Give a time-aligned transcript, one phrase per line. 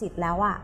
[0.00, 0.56] จิตแล้วอะ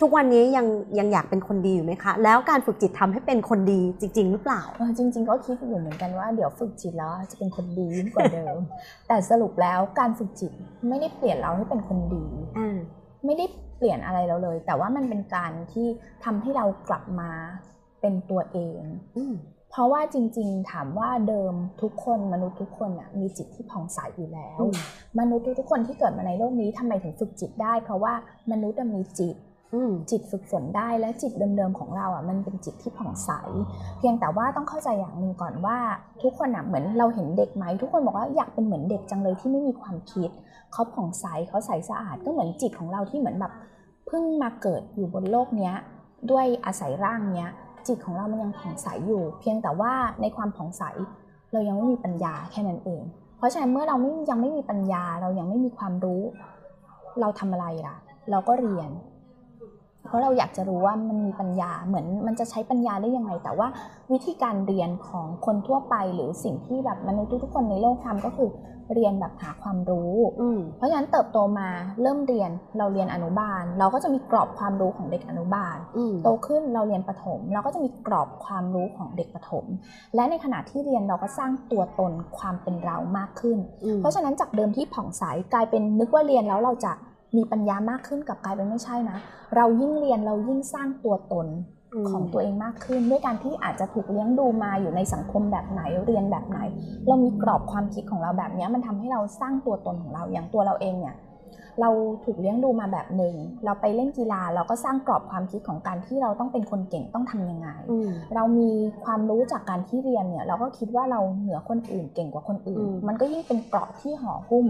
[0.00, 0.66] ทุกวันนี้ยัง
[0.98, 8.56] ยังอยากเป็นคนดีอยู่ไหมคะ แล้วการฝึกจิตทำให้เป็นคนดีจริง ๆ หรือเปล่าเออจริง ๆ ก็คิดอยู่เหมือนกันว่าเดี๋ยวฝึกจิตแล้วจะเป็นคนดียิ่งกว่าเดิม
[9.08, 10.52] แต่สรุปแล้วการฝึกจิต
[10.88, 12.24] ไม่ได้เปลี่ยนเราให้เป็นคนดี
[12.58, 12.76] อ่า
[13.24, 13.46] ไม่ได้
[13.76, 15.86] เปลี่ยนอะไรเราเลย แต่ว่ามันเป็นการที่
[16.24, 17.30] ทำให้เรากลับมา
[18.00, 18.80] เป็นตัวเอง
[19.16, 19.34] อืม
[19.76, 24.74] เพราะว่าจริง ๆ ถามว่าเดิมทุกคนมนุษย์ทุกคนน่ะมีจิตที่ผ่องใสอยู่แล้วอืม
[25.18, 28.14] มนุษย์ทุกๆคนที่เกิดมาในโลกนี้ทำไมถึงฝึกจิตได้ เพราะว่า
[28.50, 29.36] มนุษย์อะมีจิต
[29.74, 33.30] อืมจิตฝึกฝนได้และจิตเดิมๆของเราอะมันเป็นจิตที่ผ่องใส
[33.98, 35.78] เพียงแต่ว่าต้องเข้าใจอย่างหนึ่งก่อนว่า
[36.22, 40.30] ทุกคนอะเหมือนเราเห็นเด็กไหมทุกคนบอกว่าอยากเป็นเหมือนเด็กจังเลยที่ไม่มีความคิด
[40.72, 43.52] เขาผ่องใสเขาใสสะอาดก็เหมือนจิตของเราที่เหมือนแบบ
[44.06, 45.74] เพิ่งมาเกิดอยู่บนโลกเนี้ย
[46.30, 47.50] ด้วยอาศัยร่างเนี้ย
[47.88, 50.82] จิตของเรามันยังผ่องใสอยู่ เพียงแต่ว่าในความผ่องใส
[51.52, 53.02] เรายังไม่มีปัญญาแค่นั้นเอง
[53.38, 56.22] เพราะฉะนั้นเมื่อเราไม่ยังไม่มีปัญญา เรายังไม่มีความรู้
[57.20, 57.96] เราทำอะไรล่ะ
[58.30, 58.90] เราก็เรียน
[60.06, 63.68] เพราะเราอยากจะรู้ว่ามันมีปัญญาเหมือนมันจะใช้ปัญญาได้ยังไง แต่ว่า
[64.12, 68.50] วิธีการเรียนของคนทั่วไปหรือสิ่งที่แบบมนุษย์ทุกๆคนในโลกทำก็คือ
[68.94, 71.68] เรียนแบบหาความรู้อืมเพราะฉะนั้นเติบโตมา
[72.02, 79.64] เริ่มเรียนเราเรียนอนุบาล เราก็จะมีกรอบความรู้ของเด็กอนุบาลอืมโตขึ้นเราเรียนประถม เราก็จะมีกรอบความรู้ของเด็กประถม
[80.14, 85.22] และในขณะที่เรียนเราก็สร้างตัวตนความเป็นเรามากขึ้นอืมเพราะฉะนั้นจากเดิมที่ผ่องใส
[85.54, 86.92] กลายเป็นนึกว่าเรียนแล้วเราจะ
[87.36, 89.18] มีปัญญามากขึ้นกลับกลายเป็นไม่ใช่นะ
[89.56, 91.46] เรายิ่งเรียนเรายิ่งสร้างตัวตน
[92.04, 96.58] มของตัวเองมากขึ้น ด้วยการที่อาจจะถูกเลี้ยงดูมาอยู่ในสังคมแบบไหนเรียนแบบไหน
[97.06, 101.16] เรามีกรอบความคิดของเราแบบเนี้ยมันทำให้เราสร้างตัวตนของเราอย่างตัวเราเองเนี่ย
[101.80, 101.90] เรา
[102.24, 108.70] ถูกเลี้ยงดูมาแบบหนึ่ง เราไปเล่นกีฬาเราก็สร้างกรอบความคิดของการที่เราต้องเป็นคนเก่งต้องทำยังไงอืมเรามี
[109.04, 114.66] ความรู้จากการที่เรียนเนี่ยเราก็คิดว่าเราเหนือคนอื่นเก่งกว่าคนอื่นอืมมันก็ยิ่งเป็นเกราะที่ห่อหุ้ม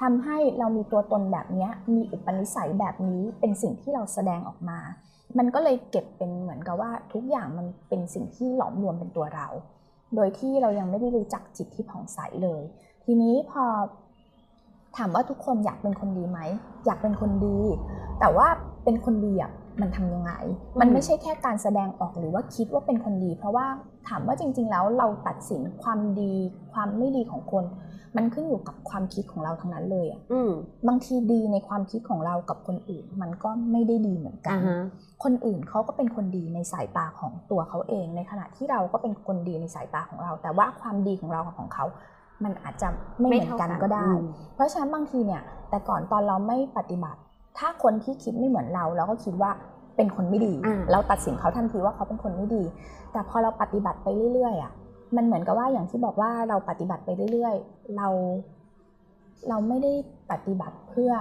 [0.00, 4.78] ทำให้เรามีตัวตนแบบนี้มีอุปนิสัยแบบนี้เป็นสิ่งที่เราแสดงออกมา
[5.38, 9.46] มันก็เลยเก็บเป็นเหมือนกับว่าทุกอย่างมันเป็นสิ่งที่หลอมรวมเป็นตัวเรา
[10.14, 12.62] โดยที่เรายังไม่ได้รู้จักจิตที่ผ่องใสเลย
[13.04, 13.64] ทีนี้พอ
[14.96, 16.40] ถามว่าทุกคนอยากเป็นคนดีไหม
[16.86, 17.58] อยากเป็นคนดี
[18.20, 18.46] แต่ว่า
[18.84, 20.32] เป็นคนดีอะมันทำยังไง
[20.80, 23.66] มันไม่ใช่แค่การแสดงออกหรือว่าคิดว่าเป็นคนดี เพราะว่า
[24.08, 26.32] ถามว่าจริง ๆ แล้วเราตัดสินความดี
[26.72, 27.64] ความไม่ดีของคน
[28.16, 30.50] มันขึ้นอยู่กับความคิดของเราทั้งนั้นเลยอะอืม
[30.88, 34.80] บางทีดีในความคิดของเรากับคนอื่น มันก็ไม่ได้ดีเหมือนกัอ่านฮะ
[35.24, 41.84] คนอื่นเขาก็เป็นคนดีในสายตาของตัวเขาเอง ในขณะที่เราก็เป็นคนดีในสายตาของเรา แต่ว่าความดีของเรากับของเขา
[42.44, 42.88] มันอาจจะ
[43.18, 44.24] ไม่เหมือนกันก็ได้อืม
[44.54, 47.20] เพราะฉะนั้นบางทีเนี่ย แต่ก่อนตอนเราไม่ปฏิบัติ
[47.58, 49.50] ถ้าคนที่คิดไม่เหมือนเราเราก็คิดว่า
[49.96, 52.62] เป็นคนไม่ดีอ่าเราตัดสินเขาทันทีว่าเขาเป็นคนไม่ดี
[53.12, 54.72] แต่พอเราปฏิบัติไปเรื่อยๆอะ
[55.16, 58.08] มันเหมือนกับว่าอย่างที่บอกว่าเราปฏิบัติไปเรื่อยๆ เรา
[59.48, 59.92] เราไม่ได้
[60.30, 61.12] ปฏิบัติเพื่อ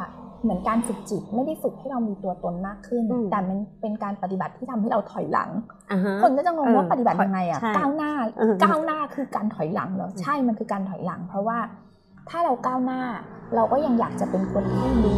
[0.44, 5.50] เหมือนการฝึกจิต ไม่ได้ฝึกให้เรามีตัวตนมากขึ้นอืมแต่มันเป็นการปฏิบัติที่ทำให้เราถอยหลัง
[5.91, 11.58] อ่าฮะคนก็จะงงว่าเออปฏิบัติยังไงอะใช่ก้าวหน้าเออก้าวหน้าคือการถอยหลังเหรอใช่มันคือการถอยหลัง เพราะว่า
[12.30, 13.02] ถ้าเราก้าวหน้า
[13.56, 15.16] เราก็ยังอยากจะเป็นคนที่ดี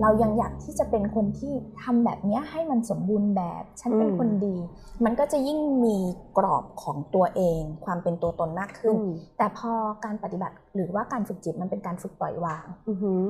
[0.00, 1.52] เรายังอยากที่จะเป็นคนที่
[1.82, 4.56] ทำแบบเนี้ยให้มันสมบูรณ์แบบ ฉันเป็นอืมคนดี
[5.04, 5.96] มันก็จะยิ่งมี
[6.38, 9.72] กรอบของตัวเอง ความเป็นตัวตนมากขึ้นอืมแต่พอ
[10.04, 13.22] การปฏิบัติหรือว่าการฝึกจิตมันเป็นการฝึกปล่อยวางอือหือ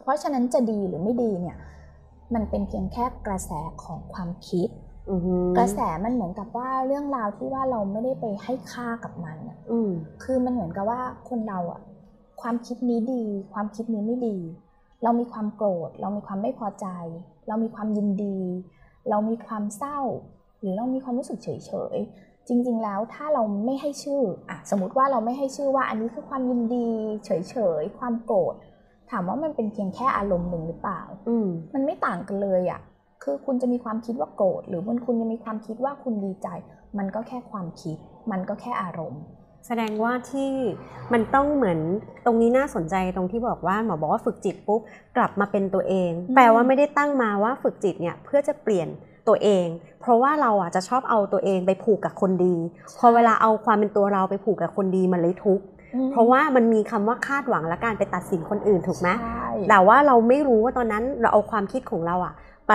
[0.00, 1.56] เพราะฉะนั้นจะดีหรือไม่ดีเนี่ย
[2.34, 3.52] มันเป็นเพียงแค่กระแส
[3.84, 4.68] ของความคิด
[5.10, 9.90] อือหือกระแสมันเหมือนกับว่าเรื่องราวที่ว่าเราไม่ได้ไปให้ค่ากับมันอะอืม
[10.22, 11.80] คือมันเหมือนกับว่าคนเราอะ
[12.40, 13.22] ความคิดนี้ดี
[13.52, 14.36] ความคิดนี้ไม่ดี
[15.02, 16.86] เรามีความโกรธ เรามีความไม่พอใจ
[17.48, 18.38] เรามีความยินดี
[19.10, 20.00] เรามีความเศร้า
[20.60, 21.48] หรือเรามีความรู้สึกเฉ
[21.94, 26.86] ยๆจริง ๆ แล้วถ้าเราไม่ให้ชื่ออะสมมติว่าเราไม่ให้ชื่อว่าอันนี้คือความยินดี
[27.24, 27.30] เฉ
[27.80, 28.54] ยๆความโกรธ
[29.10, 32.80] ถามว่ามันเป็นเพียงแค่อารมณ์หนึ่งหรือเปล่า อืมมันไม่ต่างกันเลยอะ่ะ
[33.22, 36.48] คือคุณจะมีความคิดว่าโกรธ หรือมันคุณยังมีความคิดว่าคุณดีใจ
[36.98, 37.96] มันก็แค่ความคิด
[38.30, 39.22] มันก็แค่อารมณ์
[39.68, 40.50] แสดงว่าที่
[41.12, 41.78] มันต้องเหมือน
[42.24, 44.80] ตรงนี้น่าสนใจตรงที่บอกว่าหมอบอกว่าฝึกจิตปุ๊บ
[45.16, 48.88] กลับมาเป็นตัวเองอืมแปลว่าไม่ได้ตั้งมาว่าฝึกจิตเนี่ยเพื่อจะเปลี่ยน
[49.28, 49.66] ตัวเอง
[50.00, 52.54] เพราะว่าเราอะจะชอบเอาตัวเองไปผูกกับคนดี
[52.98, 55.64] พอเวลาเอาความเป็นตัวเราไปผูกกับคนดีมันเลยทุกข์
[55.94, 62.34] อืมเพราะว่ามันมีคำว่าคาดหวังและการไปตัดสินคนอื่นถูกไหมใช่แต่ว่าเราไม่รู้ว่าตอนนั้นเราเอาความคิดของเราอะ
[62.68, 62.74] ไป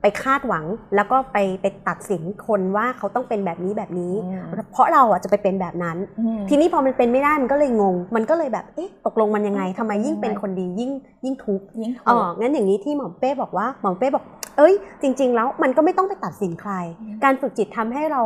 [0.00, 0.64] ไปคาดหวัง
[0.94, 4.42] แล้วก็ไปไปตัดสินคนว่าเขาต้องเป็นแบบนี้แบบนี้อืม
[4.72, 10.90] เพราะเราอะจะไปเป็นแบบนั้นอืมทีนี้พอมันเป็นไม่ได้มันก็เลยงง มันก็เลยแบบเอ๊ะตกลงมันยังไงทำไมยิ่งเป็นคนดียิ่ง
[11.24, 14.24] ยิ่งทุกข์ยิ่งอ๋ถูอกงั้นอย่างนี้ที่หมอเป้บอกว่าหมอเป้บอก
[14.58, 18.22] เอ้ย จริง ๆ แล้วมันก็ไม่ต้องไปตัดสินใครอืมการฝึกจิตทำให้เรา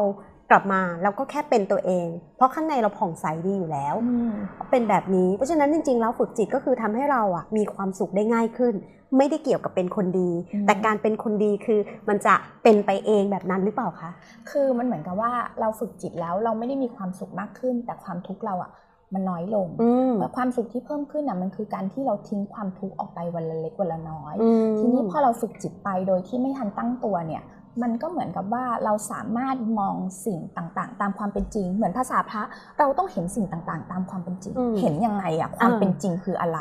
[0.52, 2.06] กลับมาแล้วก็แค่เป็นตัวเอง
[2.36, 4.32] เพราะข้างในเราผ่องใสดีอยู่แล้วอืม
[4.70, 8.74] เป็นแบบนี้ เพราะฉะนั้นจริงๆแล้วฝึกจิตก็คือทำให้เราอะมีความสุขได้ง่ายขึ้น
[9.16, 14.10] ไม่ได้เกี่ยวกับเป็นคนดีอืมแต่การเป็นคนดีคือมันจะเป็นไปเองแบบนั้นหรือเปล่าคะ
[14.50, 18.70] คือมันเหมือนกับว่าเราฝึกจิตแล้วเราไม่ได้มีความสุขมากขึ้น แต่ความทุกข์เราอะ
[19.14, 27.42] มันน้อยลงอืมความสุขที่เพิ่มขึ้นอะมันคือการที่เราทิ้งความทุกข์ออกไปวันละเล็กวันละน้อยอืมทีนี้พอเราฝึกจิตไปโดยที่ไม่ทันตั้งตัวเนี่ย
[27.82, 29.96] มันก็เหมือนกับว่าเราสามารถมอง
[30.26, 32.42] สิ่งต่างๆ ตามความเป็นจริง เหมือนภาษาพระ
[32.78, 36.58] เราต้องเห็นสิ่งต่างๆ ตามความเป็นจริงอืมเห็นยังไงอะความอ่าเป็นจริงคืออะไร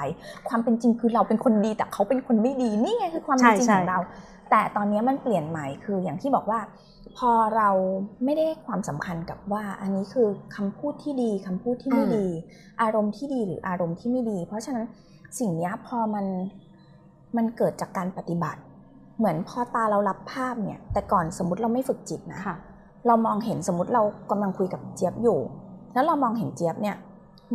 [0.49, 3.99] ความเป็นจริงคือเราเป็นคนดีแต่เขาเป็นคนไม่ดีนี่ไงคือความเป็นจริงใช่ของเรา
[4.51, 6.59] แต่ตอนนี้มันเปลี่ยนใหม่คืออย่างที่บอกว่า
[7.17, 7.69] พอเรา
[8.23, 12.27] ไม่ได้ให้ความสำคัญกับว่าอันนี้คือคำพูดที่ดีคำพูดที่ไม่ดี
[12.81, 14.85] อารมณ์ที่ดีหรืออารมณ์ที่ไม่ดี เพราะฉะนั้น
[15.39, 16.25] สิ่งเนี้ยพอมัน
[17.37, 18.61] มันเกิดจากการปฏิบัติ
[19.17, 22.55] เหมือนพอตาเรารับภาพเนี่ย แต่ก่อนสมมติเราไม่ฝึกจิตนะค่ะ
[23.07, 25.39] เรามองเห็นสมมติเรากำลังคุยกับเจี๊ยบอยู่
[25.93, 26.97] แล้วเรามองเห็นเจี๊ยบเนี่ย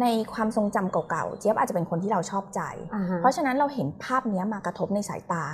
[0.01, 2.61] ในความทรงจำเก่าๆ เจี๊ยบอาจจะเป็นคนที่เราชอบใจ
[2.95, 5.45] อ่าฮะเพราะฉะนั้นเราเห็นภาพเนี้ยมากระทบในสายตา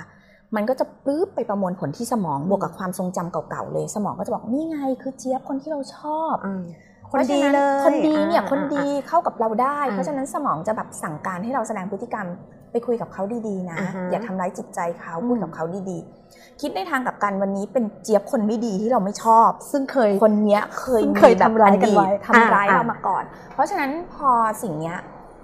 [0.55, 6.63] มันก็จะปื๊บไปประมวลผลที่สมองบวกกับความทรงจำเก่าๆเลย สมองก็จะบอกนี่ไงคือเจี๊ยบคนที่เราชอบอ่า
[7.11, 12.27] คนดีพราะฉะเลยคนดีเนี่ยอ่าคนดีอ่าเข้ากับเราได้อ่าเพราะฉะนั้นสมองจะแบบสั่งการให้เราแสดงพฤติกรรม
[12.73, 23.23] ไปคุยกับเขาดีๆนะอ่าฮะอย่าทำร้ายจิตใจเขาอืมพูดกับเขาดีๆ คิดในทางกลับกันวันนี้เป็นเจี๊ยบคนไม่ดีที่เราไม่ชอบ ซึ่งเคยคนเนี้ยเคยซึ่งมีเคยทำร้ายกันไว้อดีตทำร้ายอ่าเรามาก่อน
[23.53, 24.29] เพราะฉะนั้นพอ
[24.63, 24.97] สิ่งเนี้ย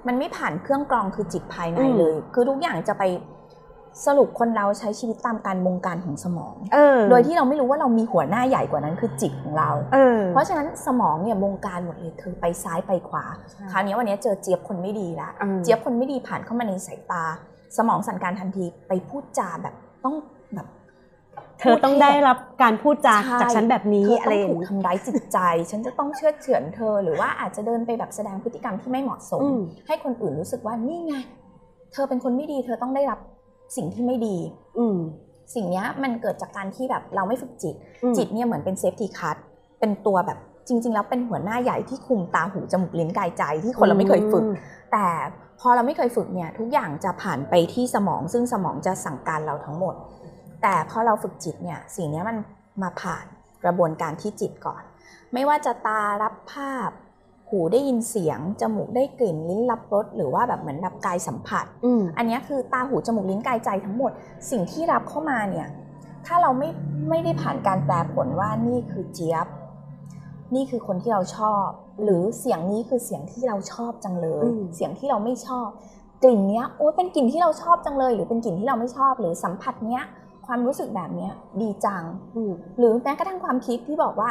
[0.07, 3.03] มันไม่ผ่านเครื่องกรองคือจิตภายในอืมเลย คือทุกอย่างจะไป
[4.05, 13.25] สรุปคนเราใช้ชีวิตตามการบงการของสมองเออโดยที่เราไม่รู้ว่าเรามีหัวหน้าใหญ่กว่านั้นคือจิตของเราเออเพราะฉะนั้นสมองเนี่ยบงการหมดเลยเธอไปซ้ายไปขวา
[13.71, 17.23] คราวนี้วันนี้เจอเจี๊ยบคนไม่ดีละอืมเจี๊ยบคนไม่ดีผ่านเข้ามาในสายตา
[17.77, 19.75] สมองสั่งการทันทีไปพูดจาแบบ
[20.05, 20.15] ต้อง
[20.55, 20.67] แบบ
[21.59, 25.39] เธอต้องได้รับการพูดจาใช่จากฉันแบบนี้เธออะไรต้องอย่างถูกนี้ทำร้ายจิตใจ
[25.71, 31.15] ฉันจะต้องเชือดเฉือนเธอ หรือว่าอาจจะเดินไปแบบแสดงพฤติกรรมที่ไม่เหมาะสมอืมให้คนอื่นรู้สึกว่านี่ไง
[31.93, 33.19] เธอเป็นคนไม่ดี เธอต้องได้รับ
[33.75, 34.37] สิ่งที่ไม่ดี
[34.77, 34.97] อืม
[35.55, 39.37] สิ่งเนี้ยมันเกิดจากการที่แบบเราไม่ฝึกจิตอืมจิตเนี่ยเหมือนเป็น safety cut
[39.79, 44.55] เป็นตัวแบบจริง ๆ แล้วเป็นหัวหน้าใหญ่ที่คุมตาหูจมูกลิ้นกายใจที่คนเราไม่เคยฝึกอืม
[44.91, 45.05] แต่
[45.59, 49.95] พอเราไม่เคยฝึกเนี่ยทุกอย่างจะผ่านไปที่สมอง ซึ่งสมองจะสั่งการเราทั้งหมด
[50.61, 52.37] แต่พอเราฝึกจิตเนี่ยสิ่งเนี้ยมัน
[52.83, 53.25] มาผ่าน
[53.63, 54.83] กระบวนการที่จิตก่อน
[55.33, 56.89] ไม่ว่าจะตารับภาพ
[57.49, 64.11] หูได้ยินเสียง จมูกได้กลิ่นลิ้นรับรสหรือว่าแบบเหมือนแบบกายสัมผัสอืมอันเนี้ยคือตาหูจมูกลิ้นกายใจทั้งหมด
[64.51, 65.67] สิ่งที่รับเข้ามาเนี่ย
[66.25, 66.69] ถ้าเราไม่
[67.09, 69.47] ไม่ได้ผ่านการแปลผลว่านี่คือเจี๊ยบ
[70.55, 71.65] นี่คือคนที่เราชอบ
[72.03, 75.67] หรือเสียงนี้คือเสียงที่เราชอบจังเลยอืมเสียงที่เราไม่ชอบ
[76.23, 80.03] กลิ่นเนี้ยโอ้เป็นกลิ่นที่เราชอบจังเลย หรือเป็นกลิ่นที่เราไม่ชอบ หรือสัมผัสเนี้ย
[80.45, 81.31] ความรู้สึกแบบเนี้ย
[81.61, 82.03] ดีจัง
[82.35, 84.29] อืมหรือแม้กระทั่งความคิดที่บอกว่า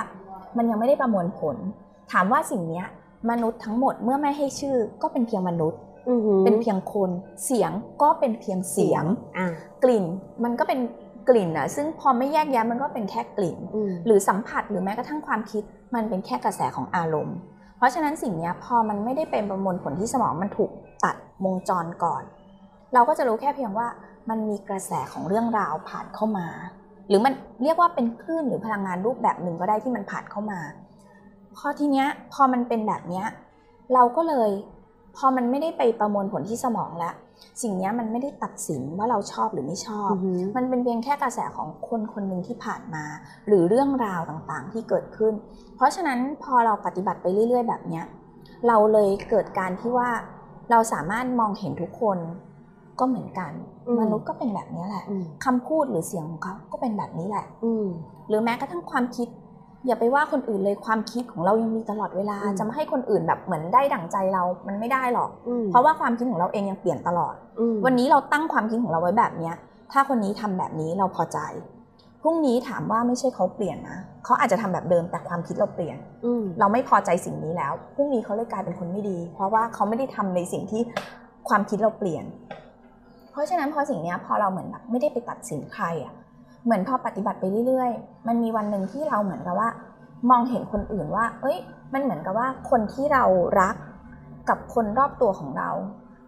[0.56, 1.56] มันยังไม่ได้ประมวลผล
[2.12, 2.86] ถามว่าสิ่งเนี้ย
[3.30, 7.10] มนุษย์ทั้งหมดเมื่อไม่ให้ชื่อก็เป็นเพียงมนุษย์อืมเป็นเพียงคน
[7.44, 7.70] เสียง
[8.02, 9.04] ก็เป็นเพียงเสียง
[9.38, 9.46] อ่า
[9.84, 10.04] กลิ่น
[10.44, 10.80] มันก็เป็น
[11.28, 15.62] กลิ่นอะซึ่งพอไม่แยกแยะมันก็เป็นแค่กลิ่นอืมหรือสัมผัสหรือแม้กระทั่งความคิด
[15.94, 17.36] มันเป็นแค่กระแสของอารมณ์
[17.78, 20.70] เพราะฉะนั้นสิ่งเนี้ยพอมันไม่ได้เป็นประมวลผลที่สมองมันถูก
[21.04, 22.22] ตัดวงจรก่อน
[22.94, 23.86] เราก็จะรู้แค่เพียงว่า
[24.30, 26.46] มันมีกระแสของเรื่องราวผ่านเข้ามา
[27.08, 27.32] หรือมัน
[27.62, 30.60] เรียกว่าเป็นคลื่นหรือพลังงานรูปแบบหนึ่งก็ได้ที่มันผ่านเข้ามา
[31.58, 33.26] พอทีเนี้ยพอมันเป็นแบบเนี้ย
[33.94, 34.50] เราก็เลย
[35.16, 37.14] พอมันไม่ได้ไปประมวลผลที่สมองแล้ว
[37.62, 43.04] สิ่งเนี้ยมันไม่ได้ตัดสินว่าเราชอบหรือไม่ชอบอืมมันเป็นเพียงแค่กระแสของคนคนหนึ่งที่ผ่านมา
[43.46, 45.34] หรือเรื่องราวต่างๆที่เกิดขึ้น
[45.76, 48.04] เพราะฉะนั้นพอเราปฏิบัติไปเรื่อย ๆ แบบเนี้ย
[48.68, 50.10] เราเลยเกิดการที่ว่า
[50.70, 52.18] เราสามารถมองเห็นทุกคน
[52.98, 53.52] ก็เหมือนกัน
[53.88, 57.86] อืมมนุษย์ก็เป็นแบบนี้แหละอืมคำพูดหรือเสียงของเขาก็เป็นแบบนี้แหละอืม
[58.28, 59.28] หรือแม้กระทั่งความคิด
[59.86, 69.54] อย่าไปว่าคนอื่นเลยความคิดของเรายังมีตลอดเวลาอืมจะไม่ให้คนอื่นแบบเหมือนได้ดั่งใจเรา มันไม่ได้หรอกอืมเพราะว่าความคิดของเราเองยังเปลี่ยนตลอดอืมวันนี้เราตั้งความคิดของเราไว้แบบเนี้ย
[69.92, 71.38] ถ้าคนนี้ทำแบบนี้เราพอใจ
[72.22, 80.82] พรุ่งนี้ถามว่าไม่ใช่เขาเปลี่ยนนะ เขาอาจจะทำแบบเดิมแต่ความคิดเราเปลี่ยนอืมเราไม่พอใจสิ่งนี้แล้ว พรุ่งนี้เขาเลยกลายเป็นคนไม่ดี เพราะว่าเขาไม่ได้ทำในสิ่งที่
[81.48, 82.24] ความคิดเราเปลี่ยน
[83.30, 86.14] เพราะฉะนั้นพอสิ่งเนี้ยพอเราเหมือนแบบไม่ได้ไปตัดสินใครอะ
[86.68, 89.68] เหมือนพอปฏิบัติไปเรื่อยๆ มันมีวันหนึ่งที่เราเหมือนกับว่า
[90.30, 91.58] มองเห็นคนอื่นว่า เอ้ย
[91.94, 93.24] มันเหมือนกับว่าคนที่เรา
[93.60, 93.76] รัก
[94.48, 95.70] กับคนรอบตัวของเรา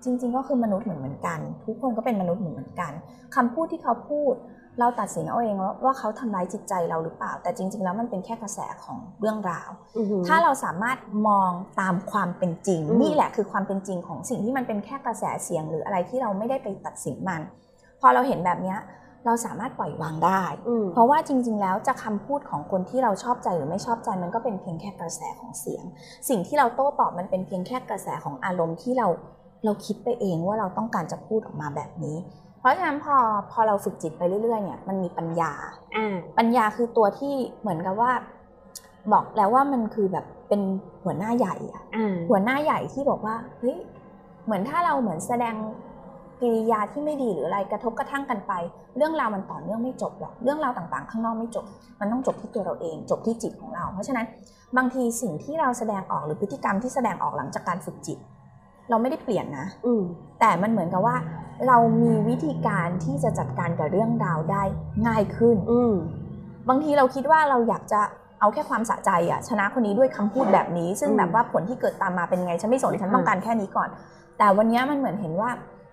[0.05, 2.93] จริง ๆ ก็คือมนุษย์เหมือนเหมือนกัน ทุกคนก็เป็นมนุษย์เหมือนเหมือนกัน
[3.35, 4.35] คำพูดที่เขาพูด
[4.79, 17.41] เราตัดสินเอาเองว่าว่าเขาทำร้ายจิตใจเราหรือเปล่า แต่จริง ๆ แล้วมันเป็นแค่กระแสของเรื่องราวอืมถ้าเราสามารถมองตามความเป็นจริงอืมนี่แหละคือความเป็นจริงของสิ่งที่มันเป็นแค่กระแสเสียงหรืออะไรที่เราไม่ได้ไปตัดสินมัน
[18.01, 18.79] พอเราเห็นแบบเนี้ย
[19.27, 25.85] เราสามารถปล่อยวางได้อืมเพราะว่าจริง ๆ แล้วจะคำพูดของคนที่เราชอบใจหรือไม่ชอบใจมันก็เป็นเพียงแค่กระแสของเสียง
[26.29, 29.07] สิ่งที่เราโต้ตอบมันเป็นเพียงแค่กระแสของอารมณ์ที่เรา
[29.65, 32.17] เราคิดไปเองว่าเราต้องการจะพูดออกมาแบบนี้
[32.59, 33.17] เพราะฉะนั้นพอ
[33.51, 35.53] พอเราฝึกจิตไปเรื่อยๆเนี่ยมันมีปัญญา
[35.97, 38.13] อ่าปัญญาคือตัวที่เหมือนกับว่า
[39.13, 40.61] บอกแล้วว่ามันคือแบบเป็น
[41.05, 43.77] หัวหน้าใหญ่อะอ่าหัวหน้าใหญ่ที่บอกว่าเฮ้ย
[44.45, 45.55] เหมือนถ้าเราเหมือนแสดง
[46.41, 48.53] กิริยาที่ไม่ดีหรืออะไรกระทบกระทั่งกันไป
[48.97, 51.65] เรื่องราวมันต่อเนื่องไม่จบหรอกเรื่องราวต่างๆ ข้างนอกไม่จบ
[52.01, 54.27] มันต้องจบที่ตัวเราเอง จบที่จิตของเรา เพราะฉะนั้น
[54.77, 58.19] บางทีสิ่งที่เราแสดงออกหรือพฤติกรรมที่แสดงออกหลังจากการฝึกจิต
[58.91, 60.03] เราไม่ได้เปลี่ยนนะ อืม
[60.41, 61.17] แต่มันเหมือนกับว่า
[61.67, 64.63] เรามีวิธีการที่จะจัดการกับเรื่องราวได้
[65.07, 65.95] ง่ายขึ้น อืม
[66.69, 68.01] บางทีเราคิดว่าเราอยากจะ
[68.41, 73.89] เอาแค่ความสะใจอะชนะคนนี้ด้วยคำพูดแบบนี้ ซึ่งอืมแบบว่าผลที่เกิดตามมาเป็นไงฉันไม่สนฉันต้องการแค่นี้ก่อน
[74.39, 75.51] แต่วันนี้มันเหมือนเห็นว่า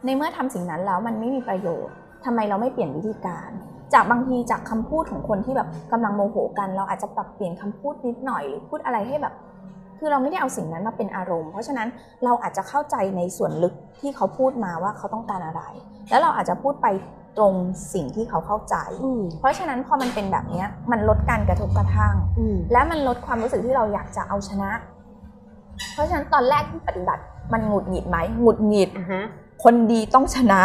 [0.08, 1.96] ในเมื่อทำสิ่งนั้นแล้วมันไม่มีประโยชน์
[2.26, 3.50] ทำไมเราไม่เปลี่ยนวิธีการ
[3.94, 9.34] จากบางทีจากคำพูดของคนที่แบบกำลังโมโหกัน เราอาจจะปรับเปลี่ยนคำพูดนิดหน่อยหรือพูดอะไรให้แบบ
[10.00, 11.88] คือเราไม่ได้เอาสิ่งนั้นมาเป็นอารมณ์ เพราะฉะนั้น
[12.24, 15.62] เราอาจจะเข้าใจในส่วนลึกที่เขาพูดมาว่าเขาต้องการอะไร
[16.10, 16.88] แล้วเราอาจจะพูดไป
[17.38, 17.54] ตรง
[17.94, 24.72] สิ่งที่เขาเข้าใจอืมเพราะฉะนั้นพอมันเป็นแบบเนี้ยมันลดการกระทบกระทั่งอืมและมันลดความรู้สึกที่เราอยากจะเอาชนะ
[25.94, 27.24] เพราะฉะนั้นตอนแรกที่ปฏิบัติ
[27.54, 29.24] มันหงุดหงิดไหมหงุดหงิดอ่าฮะ
[29.64, 30.62] คนดีต้องชนะ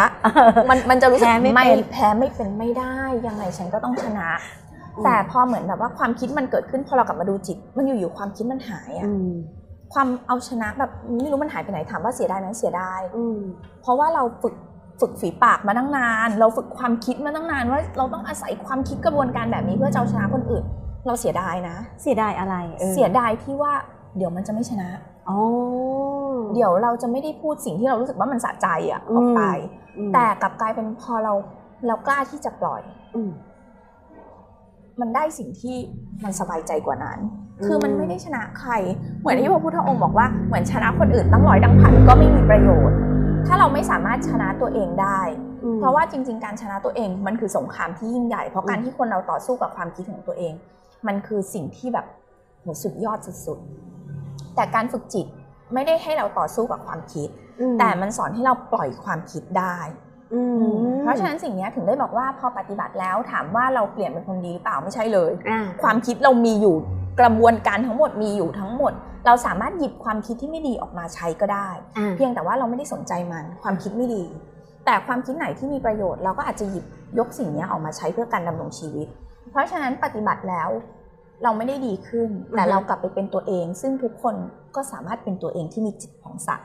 [0.69, 2.95] มันมันจะรู้สึกแพ้ไม่ไม่เป็น แพ้ไม่เป็นไม่ได้
[3.27, 4.29] ยังไงฉันก็ต้องชนะ
[4.95, 9.31] อืมแต่พอเหมือนแบบว่าความคิดมันเกิดขึ้นพอเรากลับมาดูจิต มันอยู่ๆความคิดมันหายอะอืม
[9.93, 13.39] ความเอาชนะแบบไม่รู้มันหายไปไหนถามว่าเสียดายไหมเสียดาย อืม
[13.81, 14.55] เพราะว่าเราฝึก
[15.01, 20.63] ฝึกฝีปากมาตั้งนาน เราฝึกความคิดมาตั้งนานว่าเราต้องอาศัยความคิดกระบวนการแบบนี้เพื่อจะเอาชนะคนอื่น
[21.07, 23.73] เราเสียดายนะ เสียดายอะไรออเสียดายที่ว่า
[24.17, 25.12] เดี๋ยวมันจะไม่ชนะอ๋อ
[26.53, 29.41] เดี๋ยวเราจะไม่ได้พูดสิ่งที่เรารู้สึกว่ามันสะใจอะออกไป
[29.97, 31.33] อืมแต่กลับกลายเป็นพอเรา
[31.87, 32.81] เรากล้าที่จะปล่อย
[33.15, 33.31] อืม
[34.99, 35.77] มันได้สิ่งที่
[36.23, 37.19] มันสบายใจกว่านั้น
[37.59, 38.71] อืมคือมันไม่ได้ชนะใคร
[39.19, 42.97] เหมือนที่พระพุทธองค์บอกว่า เหมือนชนะคนอื่นตั้งร้อยดังพันก็ไม่มีประโยชน์
[43.47, 45.21] ถ้าเราไม่สามารถชนะตัวเองได้
[45.63, 50.53] อืมเพราะว่าจริง ๆ การชนะตัวเองมันคือสงครามที่ยิ่งใหญ่ เพราะการอืมที่คนเราต่อสู้กับความคิดของตัวเอง
[51.07, 52.05] มันคือสิ่งที่แบบ
[52.61, 54.02] โหสุดยอดสุดๆ
[54.55, 55.25] แต่การฝึกจิต
[55.73, 57.29] ไม่ได้ให้เราต่อสู้กับความคิด
[57.59, 59.77] อืมแต่มันสอนให้เราปล่อยความคิดได้
[60.33, 60.57] อืม
[61.01, 66.75] เพราะฉะนั้นสิ่งเนี้ยถึงได้บอกว่าพอปฏิบัติแล้วถามว่าเราเปลี่ยนเป็นคนดีหรือเปล่าไม่ใช่เลยอ่าความคิดเรามีอยู่
[67.19, 68.93] กระบวนการทั้งหมดมีอยู่ทั้งหมด
[69.25, 74.23] เราสามารถหยิบความคิดที่ไม่ดีออกมาใช้ก็ได้อ่าเพียงแต่ว่าเราไม่ได้สนใจมันความคิดไม่ดี
[74.85, 76.85] แต่ความคิดไหนที่มีประโยชน์เราก็อาจจะหยิบ
[77.19, 79.07] ยกสิ่งเนี้ยออกมาใช้เพื่อการดำรงชีวิต
[79.51, 80.69] เพราะฉะนั้นปฏิบัติแล้ว
[81.43, 84.35] เราไม่ได้ดีขึ้น แต่เรากลับไปเป็นตัวเอง ซึ่งทุกคน
[84.75, 86.57] ก็สามารถเป็นตัวเองที่มีจิตผ่องใสา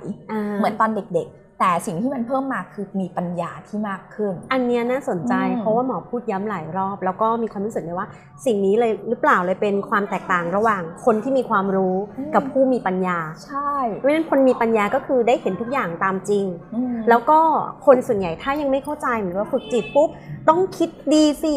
[0.58, 8.08] เหมือนตอนเด็กๆ แต่สิ่งที่มันเพิ่มมาคือมีปัญญาที่มากขึ้น อันเนี้ยน่าสนใจอืมเพราะว่าหมอพูดย้ำหลายรอบ แล้วก็มีความรู้สึกเลยว่า
[8.46, 11.96] สิ่งนี้เลยหรือเปล่าเลยเป็นความแตกต่างระหว่างคนที่มีความรู้
[12.34, 17.38] กับผู้มีปัญญา ใช่เพราะฉะนั้นคนมีปัญญาก็คือได้เห็นทุกอย่างตามจริงอืมแล้วก็
[17.86, 20.08] คนส่วนใหญ่ถ้ายังไม่เข้าใจเหมือนว่าฝึกจิตปุ๊บ
[20.48, 21.54] ต้องคิดดีสิ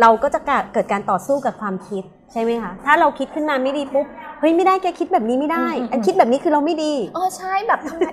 [0.00, 0.40] เราก็จะ
[0.72, 4.06] เกิดการต่อสู้กับความคิดใช่ไหมคะ ถ้าเราคิดขึ้นมาไม่ดีปุ๊บ
[4.40, 8.08] เฮ้ยไม่ได้แกคิดแบบนี้ไม่ได้อืมอืมอันคิดแบบนี้คือเราไม่ดี เออใช่แบบทำไม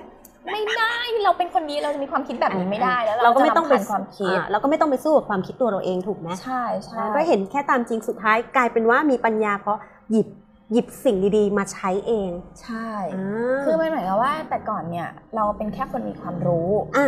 [0.52, 9.78] ไม่ได้เราเป็นคนดีเราจะมีความคิดแบบนี้ไม่ได้แล้ว เราก็ไม่ต้องไปจะรำคาญความคิดอ่าเราก็ไม่ต้องไปสู้กับความคิดตัวเราเองถูกไหมใช่ใช่ก็เห็นแค่ตามจริงสุดท้ายกลายเป็นว่ามีปัญญาเพราะ
[10.12, 10.28] หยิบ
[10.72, 12.30] หยิบสิ่งดีๆ มาใช้เอง
[12.62, 17.06] ใช่อ่าคือมันเหมือนกับว่าแต่ก่อนเนี่ยเราเป็นแค่คนมีความรู้อะ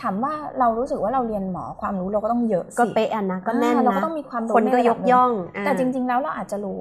[0.00, 6.80] ถามว่าเรารู้สึกว่าเราเรียนหมอความรู้เราก็ต้องเยอะสิก็เป๊ะอะนะก็แน่นอ่าเรานะก็ต้องมีความรู้คนก็ใระยดับกหนึ่ย่องอ่าแต่จริง ๆ แล้วเราอาจจะรู้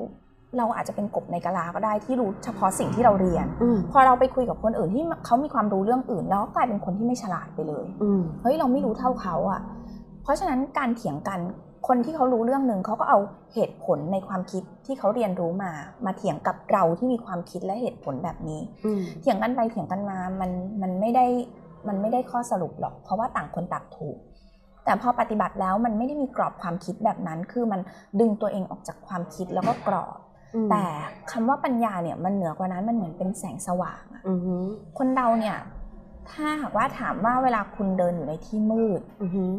[0.58, 9.62] เราอาจจะเป็นกบในกะลาก็ได้ที่รู้เฉพาะสิ่งที่เราเรียนอืมพอเราไปคุยกับคนอื่นที่เขามีความรู้เรื่องอื่น แล้วก็กลายเป็นคนที่ไม่ฉลาดไปเลยอืมเฮ้ยเราไม่รู้เท่าเขาอะ
[10.24, 11.39] เพราะฉะนั้นการเถียงกัน
[11.88, 13.20] คนที่เขารู้เรื่องหนึ่งเขาก็เอา
[13.54, 15.72] เหตุผลในความคิดที่เขาเรียนรู้มา
[16.06, 20.51] มาเถียงกับเราที่มีความคิดและเหตุผลแบบนี้อืมเถียงกันไปเถียงกันมามัน
[20.82, 21.25] มันไม่ได้
[21.88, 24.18] มันไม่ได้ข้อสรุปหรอก เพราะว่าต่างคนต่างถูก
[24.86, 27.82] แต่พอปฏิบัติแล้วมันไม่ได้มีกรอบความคิดแบบนั้น คือมัน
[28.20, 30.25] ดึงตัวเองออกจากความคิดแล้วก็กรอบอืม
[30.70, 30.86] แต่
[31.32, 34.63] คำว่าปัญญาเนี่ยมันเหนือกว่านั้นมันเหมือนเป็นแสงสว่างอะอือหือ
[34.98, 35.58] คนเราเนี่ย
[36.30, 39.51] ถ้าหากว่าถามว่าเวลาคุณเดินอยู่ในที่มืดอือหือ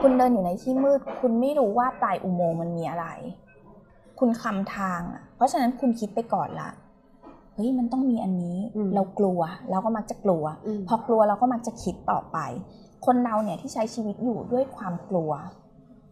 [0.00, 3.06] คุณเดินอยู่ในที่มืด คุณไม่รู้ว่าปลายอุโมงค์มันมีอะไร
[4.18, 6.70] คุณคำทางอะเพราะฉะนั้นคุณคิดไปก่อนละ
[7.54, 9.40] เฮ้ยมันต้องมีอันนี้อืมเรากลัว
[9.70, 12.38] เราก็มักจะกลัวอืมพอกลัวเราก็มักจะคิดต่อไป
[13.06, 15.30] คนเราเนี่ยที่ใช้ชีวิตอยู่ด้วยความกลัว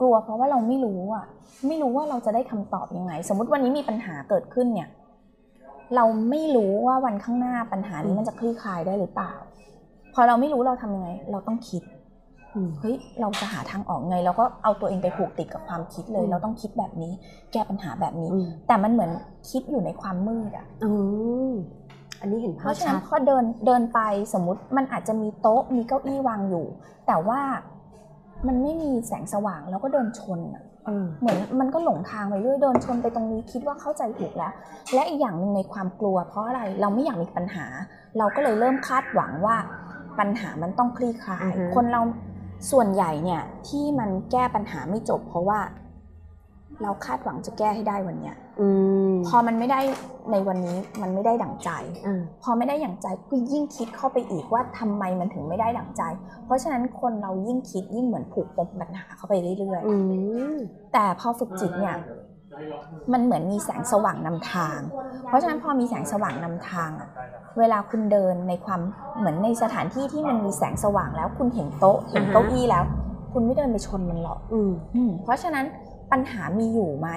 [0.00, 1.24] กลัวเพราะว่าเราไม่รู้อะ
[1.66, 4.88] ไม่รู้ว่าเราจะได้คำตอบยังไง สมมติวันนี้มีปัญหาเกิดขึ้นเนี่ย
[5.94, 9.32] เราไม่รู้ว่าวันข้างหน้าปัญหานี้มันจะคลี่คลายได้หรือเปล่า
[10.14, 11.82] พอเราไม่รู้เราทำยังไง เราต้องคิด
[12.54, 17.12] อืมเฮ้ยเราจะหาทางออกไงเราก็เอาตัวเองไปผูกติดกับความคิดเลยอืมเราต้องคิดแบบนี้
[17.52, 19.10] แก้ปัญหาแบบนี้อืมแต่มันเหมือน
[19.50, 20.90] คิดอยู่ในความมืดอะอื
[21.50, 21.52] ม
[22.20, 24.00] อันนี้เห็นเพภาพราะฉะชันั้นดพอเดินเดินไป
[24.34, 26.66] สมมุติมันอาจจะมีโต๊ะมีเก้าอี้วางอยู่
[27.06, 27.40] แต่ว่า
[28.46, 34.52] มันไม่มีแสงสว่างแล้วก็เดินชนอะเออเหมือนมันก็หลงทางไปเรื่อยเดินชนไปตรงนี้คิดว่าเข้าใจถูกแล้ว
[34.94, 37.66] และอีกอย่างหนึ่งในความกลัว เพราะอะไรเราไม่อยากมีปัญหา
[38.18, 39.56] เราก็เลยเริ่มคาดหวังว่า
[40.18, 42.00] ปัญหามันต้องคลี่คลาย คนเรา
[42.70, 45.60] ส่วนใหญ่เนี่ยที่มันแก้ปัญหาไม่จบ เพราะว่า
[46.82, 48.45] เราคาดหวังจะแก้ให้ได้วันเนี้ยอืม
[49.26, 49.80] พอมันไม่ได้
[50.32, 51.70] ในวันนี้มันไม่ได้ดั่งใจ
[52.06, 56.02] อ่าพอไม่ได้อย่างใจก็ยิ่งคิดเข้าไปอีกว่าทำไมมันถึงไม่ได้ดั่งใจ
[56.44, 59.94] เพราะฉะนั้นคนเรายิ่งคิดยิ่งเหมือนผูกปมปัญหาเข้าไปเรื่อยอื
[60.54, 61.96] มๆแต่พอฝึกจิตเนี่ย
[63.12, 64.78] มันเหมือนมีแสงสว่างนำทาง
[65.26, 67.10] เพราะฉะนั้นพอมีแสงสว่างนำทางอะ
[67.58, 68.80] เวลาคุณเดินในความ
[69.18, 72.84] เหมือนในสถานที่ที่มันมีแสงสว่างแล้วคุณเห็นโต๊ะเห็นเก้าอี้แล้ว
[73.32, 75.64] คุณไม่เดินไปชนมันหรอกอืมอืมเพราะฉะนั้น
[76.12, 77.08] ปัญหามีอยู่ไหม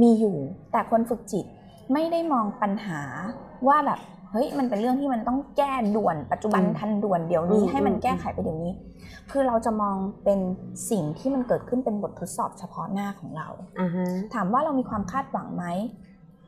[0.00, 0.36] มีอยู่
[0.72, 1.46] แต่คนฝึกจิต
[1.92, 3.00] ไม่ได้มองปัญหา
[3.68, 4.00] ว่าแบบ
[4.30, 8.72] เฮ้ยมันเป็นเรื่องที่มันต้องแก้ด่วนปัจจุบันอืมทันด่วนเดี๋ยวนี้อืมให้มันอืมแก้ไขไปเดี๋ยวนี้
[9.30, 10.40] คือเราจะมองเป็น
[10.90, 13.48] สิ่งที่มันเกิดขึ้นเป็นบททดสอบเฉพาะหน้าของเรา
[13.80, 15.64] อ่าฮะถามว่าเรามีความคาดหวังไหม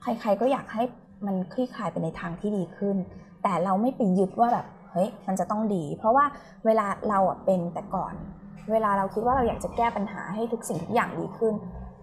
[0.03, 0.83] ใคร ๆก็อยากให้
[1.27, 2.97] มันคลี่คลายไปในทางที่ดีขึ้น
[3.43, 6.25] แต่เราไม่ไปยึดว่าแบบเฮ้ยมันจะต้องดี เพราะว่า
[6.67, 8.15] เวลาเราอะเป็นแต่ก่อน
[8.73, 11.55] เวลาเราคิดว่าเราอยากจะแก้ปัญหาให้ทุกสิ่งทุกอย่างดีขึ้น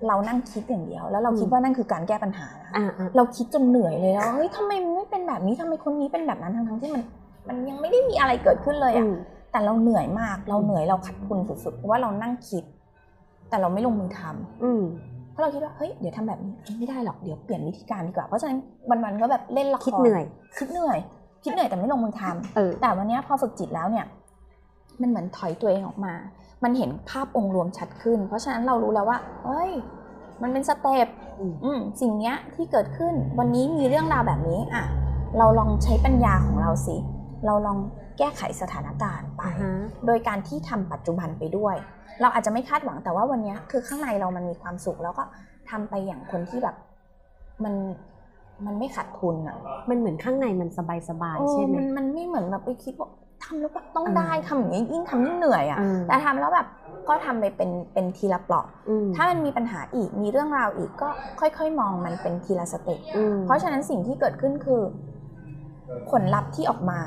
[0.08, 7.02] เรานั่งคิดอย่างเดียว แล้วเราคิดว่านั่นคือการแก้ปัญหานะอ่าอ่าเราคิดจนเหนื่อยเลยแล้วเฮ้ยทำไมมันไม่เป็นแบบนี้ทำไมคนนี้เป็นแบบนั้นทั้งๆที่มัน
[7.48, 9.16] มันยังไม่ได้มีอะไรเกิดขึ้นเลยอือะม
[9.52, 12.64] แต่เราเหนื่อยมาก เราเหนื่อยเราขัดทุนสุดๆเพราะว่าเรานั่งคิด
[13.50, 14.84] แต่เราไม่ลงมือทำอืม
[15.32, 18.58] เพราะเราคิดว่าเฮ้ยเดี๋ยวทำแบบนี้ไม่ได้หรอกเดี๋ยวเปลี่ยนวิธีการดีกว่าเพราะฉะนั้น
[18.90, 20.24] วันๆก็แบบเล่นละครคิดเหนื่อย
[20.58, 20.98] คิดเหนื่อย
[21.44, 24.06] คิดเหนื่อยแต่ไม่ลงมือทำเออแต่วันเนี้ยพอฝึกจิตแล้วเนี่ย
[25.02, 26.14] มันเหมือนถอยตัวเองออกมา
[26.64, 29.72] มันเห็นภาพองค์รวมชัดขึ้น เพราะฉะนั้นเรารู้แล้วว่าเฮ้ย
[30.42, 31.08] มันเป็นสเต็ป
[31.40, 34.86] อืมอืมสิ่งเนี้ยที่เกิดขึ้น วันนี้มีเรื่องราวแบบนี้ อะ
[35.38, 36.96] เราลองใช้ปัญญาของเราสิ
[37.46, 37.78] เราลอง
[38.18, 39.74] แก้ไขสถานการณ์ไปอ่าฮะ
[40.06, 41.75] โดยการที่ทำปัจจุบันไปด้วย
[42.22, 45.24] เราอาจจะไม่คาดหวังแต่ว่าวันเนี้ยคือข้างในเรามันมีความสุข แล้วก็
[45.70, 46.75] ทำไปอย่างคนที่แบบ
[47.64, 47.74] มัน
[48.66, 49.58] มันไม่ขาดทุนอะ
[49.90, 53.10] มันเหมือนข้างในมันสบายสบายเออใช่ไหมมันมันไม่เหมือนแบบไปคิดว่า
[53.44, 56.68] ทำแล้วแบบต้องอ่าได้ทำอย่างนี้ยิ่งทำยิ่งเหนื่อยอะอ่าแต่ทำแล้วแบบ
[57.08, 64.82] ก็ทำไปเป็นเป็นทีละเปลาะอืมถ้ามันมีปัญหาอีกมีเรื่องราวอีกก็ค่อยๆ มองมันเป็นทีละสเต็ปอืมเพราะฉะนั้นสิ่งที่เกิดขึ้นคือ
[66.10, 67.00] ผลลัพธ์ที่ออกมา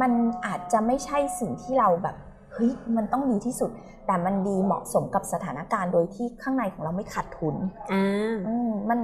[0.00, 0.12] มัน
[0.46, 2.16] อาจจะไม่ใช่สิ่งที่เราแบบ
[2.52, 3.70] เฮ้ยมันต้องดีที่สุด
[4.06, 7.54] แต่มันดีเหมาะสมกับสถานการณ์โดยที่ข้างในของเราไม่ขาดทุน
[7.92, 8.98] อ่าอืมมัน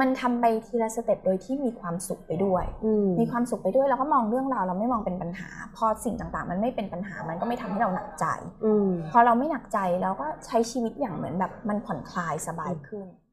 [0.00, 8.26] มันทำไปทีละสเต็ปโดยที่มีความสุขไปด้วยอืมมีความสุขไปด้วยเราก็มองเรื่องราวเราไม่มองเป็นปัญหา พอสิ่งต่างๆ มันไม่เป็นปัญหามันก็ไม่ทำให้เราหนักใจ
[8.64, 13.06] อืมพอเราไม่หนักใจเราก็ใช้ชีวิตอย่างเหมือนแบบมันผ่อนคลายสบายขึ้น